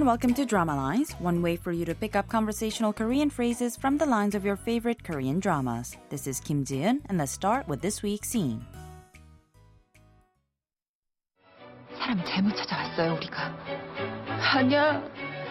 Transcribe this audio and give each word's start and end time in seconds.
everyone, 0.00 0.06
welcome 0.06 0.32
to 0.32 0.46
Drama 0.46 0.74
Lines, 0.74 1.12
one 1.20 1.42
way 1.42 1.54
for 1.54 1.70
you 1.70 1.84
to 1.84 1.94
pick 1.94 2.16
up 2.16 2.26
conversational 2.28 2.94
Korean 2.94 3.28
phrases 3.28 3.76
from 3.76 3.98
the 3.98 4.06
lines 4.06 4.34
of 4.34 4.42
your 4.42 4.56
favorite 4.56 5.04
Korean 5.04 5.38
dramas. 5.38 5.98
This 6.08 6.26
is 6.26 6.40
Kim 6.40 6.64
Ji-eun, 6.64 7.02
and 7.10 7.18
let's 7.18 7.32
start 7.32 7.68
with 7.68 7.82
this 7.82 8.02
week's 8.02 8.30
scene. 8.30 8.64
사람 11.98 12.24
잘못 12.24 12.56
찾아왔어요, 12.56 13.16
우리가. 13.16 13.54
아니야. 14.54 15.02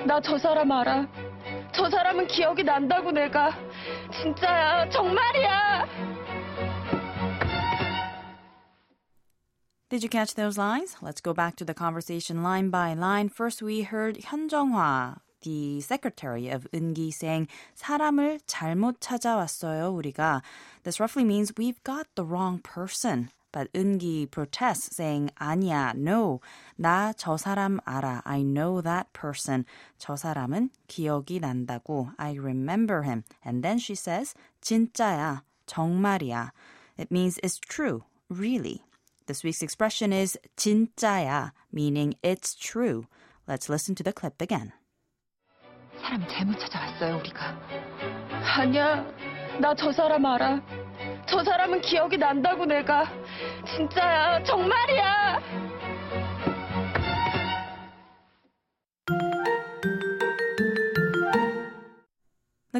나 0.07 0.19
저 0.21 0.39
사람 0.39 0.71
알아. 0.71 1.07
저 1.73 1.87
사람은 1.87 2.25
기억이 2.25 2.63
난다고 2.63 3.11
내가. 3.11 3.51
진짜야. 4.11 4.89
정말이야. 4.89 5.85
Did 9.89 10.01
you 10.03 10.09
catch 10.09 10.33
those 10.33 10.57
lines? 10.57 10.97
Let's 11.01 11.21
go 11.21 11.33
back 11.33 11.55
to 11.57 11.65
the 11.65 11.73
conversation 11.73 12.41
line 12.41 12.69
by 12.69 12.93
line. 12.93 13.29
First, 13.29 13.61
we 13.61 13.83
heard 13.83 14.17
Hyun 14.17 14.51
Jung-hwa, 14.51 15.19
the 15.43 15.79
secretary 15.81 16.49
of 16.49 16.67
Eungi, 16.73 17.13
saying 17.13 17.47
사람을 17.75 18.39
잘못 18.47 18.99
찾아왔어요, 18.99 19.93
우리가. 19.93 20.41
This 20.83 20.99
roughly 20.99 21.23
means 21.23 21.53
we've 21.55 21.81
got 21.83 22.07
the 22.15 22.25
wrong 22.25 22.59
person. 22.59 23.29
But 23.51 23.71
Eungi 23.73 24.29
protests, 24.29 24.97
saying 24.97 25.29
아니야, 25.39 25.95
no. 25.95 26.41
나 26.77 27.13
저 27.15 27.37
사람 27.37 27.79
알아. 27.85 28.21
I 28.25 28.43
know 28.43 28.81
that 28.81 29.13
person. 29.13 29.65
저 29.97 30.17
사람은 30.17 30.71
기억이 30.89 31.39
난다고. 31.39 32.11
I 32.17 32.33
remember 32.33 33.03
him. 33.03 33.23
And 33.45 33.63
then 33.63 33.77
she 33.77 33.95
says 33.95 34.33
진짜야, 34.61 35.43
정말이야. 35.67 36.51
It 36.97 37.11
means 37.11 37.39
it's 37.41 37.57
true, 37.59 38.03
really. 38.29 38.83
This 39.30 39.44
week's 39.44 39.62
expression 39.62 40.12
is 40.12 40.36
진짜야, 40.56 41.52
meaning 41.72 42.14
it's 42.20 42.56
true. 42.56 43.06
Let's 43.46 43.68
listen 43.68 43.94
to 43.94 44.02
the 44.02 44.12
clip 44.12 44.42
again. 44.42 44.72
사람 46.02 46.26
잘못 46.26 46.58
찾아왔어요, 46.58 47.18
우리가. 47.18 47.56
아니야. 48.58 49.06
나 49.60 49.72
저 49.76 49.92
사람 49.92 50.26
알아. 50.26 50.60
저 51.28 51.44
사람은 51.44 51.80
기억이 51.82 52.18
난다고 52.18 52.64
내가. 52.66 53.04
진짜야. 53.66 54.42
정말이야. 54.42 55.69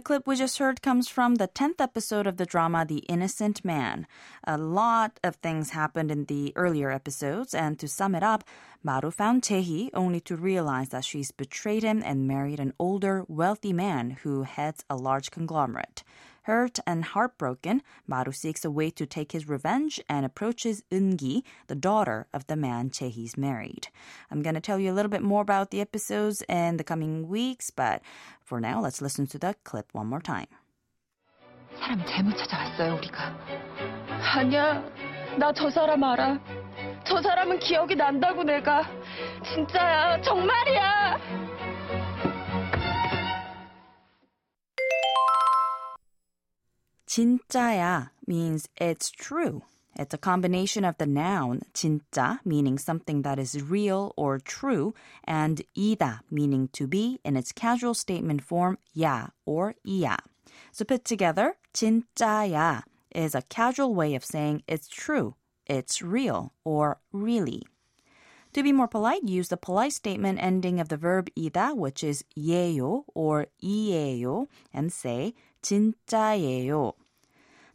The 0.01 0.05
clip 0.05 0.27
we 0.27 0.35
just 0.35 0.57
heard 0.57 0.81
comes 0.81 1.11
from 1.11 1.35
the 1.35 1.47
10th 1.47 1.79
episode 1.79 2.27
of 2.27 2.39
the 2.39 2.47
drama 2.47 2.87
The 2.87 3.01
Innocent 3.01 3.63
Man. 3.67 4.07
A 4.45 4.57
lot 4.57 5.21
of 5.23 5.35
things 5.37 5.73
happened 5.73 6.11
in 6.11 6.25
the 6.25 6.55
earlier 6.57 6.91
episodes, 6.91 7.53
and 7.53 7.79
to 7.79 7.87
sum 7.87 8.15
it 8.15 8.23
up, 8.23 8.43
Maru 8.83 9.11
found 9.11 9.43
Jae-hee 9.43 9.91
only 9.93 10.21
to 10.21 10.37
realize 10.37 10.89
that 10.89 11.05
she's 11.05 11.33
betrayed 11.33 11.83
him 11.83 12.03
and 12.03 12.27
married 12.27 12.61
an 12.61 12.73
older, 12.79 13.27
wealthy 13.29 13.75
man 13.75 14.13
who 14.23 14.45
heads 14.45 14.87
a 14.89 14.97
large 14.97 15.31
conglomerate. 15.31 16.03
Hurt 16.43 16.79
and 16.87 17.05
heartbroken, 17.05 17.83
Maru 18.07 18.33
seeks 18.33 18.65
a 18.65 18.71
way 18.71 18.91
to 18.91 19.07
take 19.07 19.33
his 19.33 19.49
revenge 19.49 20.01
and 20.09 20.25
approaches 20.25 20.83
Eungi, 20.91 21.43
the 21.67 21.75
daughter 21.75 22.27
of 22.33 22.47
the 22.47 22.57
man 22.57 22.91
Jae-hee's 22.91 23.37
married. 23.37 23.89
I'm 24.31 24.43
going 24.43 24.55
to 24.55 24.61
tell 24.61 24.79
you 24.79 24.91
a 24.91 24.97
little 24.97 25.11
bit 25.11 25.23
more 25.23 25.43
about 25.43 25.71
the 25.71 25.81
episodes 25.81 26.43
in 26.49 26.79
the 26.79 26.85
coming 26.85 27.29
weeks, 27.29 27.71
but 27.71 28.01
for 28.43 28.61
now, 28.61 28.81
let's 28.81 29.03
listen 29.03 29.27
to 29.29 29.39
the 29.39 29.55
clip 29.65 29.89
one 29.93 30.07
more 30.07 30.21
time. 30.21 30.47
사람 31.79 32.05
잘못 32.05 32.37
찾아왔어요, 32.37 32.97
우리가. 32.97 33.37
아니야, 34.35 34.83
나 35.39 35.53
저 35.53 35.71
사람 35.71 36.03
알아. 36.03 36.39
저 37.05 37.23
사람은 37.23 37.59
기억이 37.61 37.95
난다고 37.97 38.43
내가. 38.43 38.85
진짜야, 39.45 40.21
정말이야. 40.23 41.50
진짜야 47.10 48.10
means 48.28 48.68
it's 48.78 49.12
true. 49.12 49.64
It's 49.98 50.14
a 50.14 50.18
combination 50.18 50.84
of 50.84 50.98
the 50.98 51.06
noun 51.06 51.62
진짜 51.74 52.40
meaning 52.44 52.78
something 52.78 53.22
that 53.22 53.40
is 53.40 53.62
real 53.62 54.14
or 54.18 54.40
true 54.40 54.94
and 55.24 55.62
이다 55.78 56.20
meaning 56.30 56.68
to 56.74 56.88
be 56.88 57.20
in 57.24 57.38
its 57.38 57.54
casual 57.54 57.94
statement 57.94 58.44
form 58.44 58.78
야 59.00 59.30
or 59.46 59.76
이야. 59.88 60.18
So 60.72 60.84
put 60.84 61.06
together 61.06 61.56
진짜야 61.74 62.84
is 63.16 63.34
a 63.34 63.42
casual 63.44 63.96
way 63.96 64.16
of 64.16 64.26
saying 64.26 64.64
it's 64.68 64.90
true, 64.90 65.36
it's 65.66 66.02
real 66.02 66.52
or 66.66 67.00
really. 67.14 67.64
To 68.54 68.64
be 68.64 68.72
more 68.72 68.88
polite, 68.88 69.24
use 69.24 69.50
the 69.50 69.58
polite 69.58 69.92
statement 69.92 70.40
ending 70.42 70.80
of 70.80 70.88
the 70.88 70.98
verb 70.98 71.30
이다, 71.36 71.76
which 71.76 72.04
is 72.04 72.24
예요 72.38 73.04
or 73.14 73.48
이예요, 73.62 74.48
and 74.74 74.94
say 74.94 75.34
진짜예요. 75.62 76.94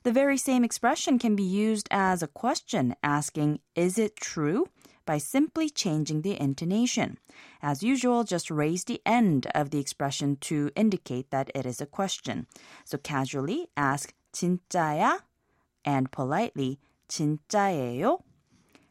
The 0.05 0.13
very 0.13 0.39
same 0.39 0.65
expression 0.65 1.19
can 1.19 1.37
be 1.37 1.43
used 1.43 1.89
as 1.91 2.23
a 2.23 2.27
question 2.27 2.95
asking, 3.03 3.61
is 3.75 3.99
it 3.99 4.17
true? 4.17 4.67
by 5.11 5.19
simply 5.19 5.69
changing 5.69 6.23
the 6.23 6.41
intonation. 6.41 7.19
As 7.61 7.83
usual, 7.83 8.23
just 8.23 8.49
raise 8.49 8.85
the 8.85 9.03
end 9.05 9.49
of 9.57 9.71
the 9.71 9.81
expression 9.81 10.37
to 10.43 10.71
indicate 10.77 11.31
that 11.31 11.51
it 11.53 11.67
is 11.67 11.81
a 11.81 11.87
question. 11.87 12.47
So 12.85 12.97
casually 12.97 13.67
ask 13.77 14.15
진짜야? 14.33 15.19
and 15.85 16.13
politely 16.13 16.79
진짜예요? 17.09 18.21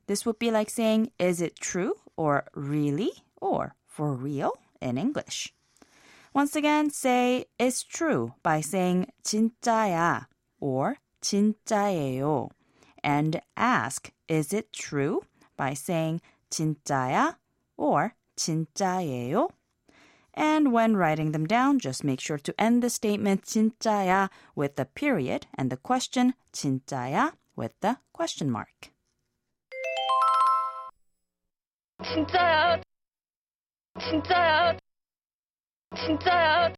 This 0.08 0.26
would 0.26 0.40
be 0.40 0.52
like 0.52 0.70
saying, 0.70 1.12
is 1.20 1.40
it 1.40 1.56
true? 1.56 1.94
or 2.18 2.44
really? 2.54 3.14
or 3.40 3.76
for 3.86 4.14
real 4.14 4.52
in 4.82 4.98
English. 4.98 5.54
Once 6.34 6.54
again, 6.54 6.90
say 6.90 7.46
it's 7.58 7.82
true 7.82 8.34
by 8.44 8.60
saying 8.60 9.08
진짜야 9.24 10.26
or 10.60 10.98
진짜예요. 11.24 12.50
And 13.04 13.42
ask, 13.56 14.12
is 14.28 14.54
it 14.54 14.74
true? 14.74 15.22
by 15.60 15.74
saying 15.74 16.22
진짜야 16.50 17.36
or 17.76 18.16
진짜예요. 18.38 19.50
And 20.34 20.72
when 20.72 20.96
writing 20.96 21.34
them 21.34 21.46
down, 21.46 21.80
just 21.80 22.06
make 22.06 22.22
sure 22.22 22.38
to 22.38 22.56
end 22.58 22.82
the 22.82 22.90
statement 22.90 23.44
진짜야 23.44 24.30
with 24.56 24.78
the 24.78 24.86
period 24.86 25.48
and 25.58 25.70
the 25.70 25.76
question 25.78 26.34
진짜야 26.54 27.34
with 27.58 27.74
the 27.82 27.98
question 28.14 28.50
mark. 28.50 28.92
진짜야. 32.02 32.82
진짜야. 34.00 34.78
진짜야. 35.94 36.74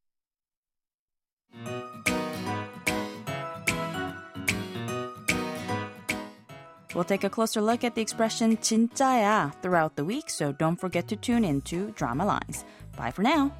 We'll 6.95 7.03
take 7.03 7.23
a 7.23 7.29
closer 7.29 7.61
look 7.61 7.83
at 7.83 7.95
the 7.95 8.01
expression 8.01 8.57
진짜야 8.57 9.53
throughout 9.61 9.95
the 9.95 10.03
week, 10.03 10.29
so 10.29 10.51
don't 10.51 10.79
forget 10.79 11.07
to 11.07 11.15
tune 11.15 11.45
in 11.45 11.61
to 11.61 11.91
Drama 11.91 12.25
Lines. 12.25 12.65
Bye 12.97 13.11
for 13.11 13.23
now. 13.23 13.51